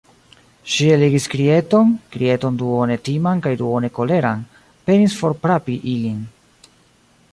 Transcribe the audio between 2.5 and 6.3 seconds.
duone timan kaj duone koleran, penis forfrapi ilin.